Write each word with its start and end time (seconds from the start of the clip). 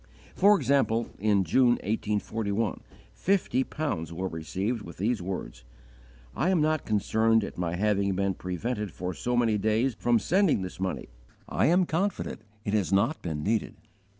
For 0.33 0.55
example, 0.57 1.11
in 1.19 1.43
June, 1.43 1.73
1841, 1.85 2.81
fifty 3.13 3.63
pounds 3.63 4.11
were 4.11 4.27
received 4.27 4.81
with 4.81 4.97
these 4.97 5.21
words: 5.21 5.63
_"I 6.35 6.49
am 6.49 6.59
not 6.59 6.85
concerned 6.87 7.43
at 7.43 7.55
my 7.55 7.75
having 7.75 8.15
been 8.15 8.33
prevented 8.33 8.89
for 8.91 9.13
so 9.13 9.37
many 9.37 9.59
days 9.59 9.93
from 9.93 10.17
sending 10.17 10.63
this 10.63 10.79
money; 10.79 11.09
I 11.47 11.67
am 11.67 11.85
confident 11.85 12.41
it 12.65 12.73
has 12.73 12.91
not 12.91 13.21
been 13.21 13.43
needed." 13.43 13.75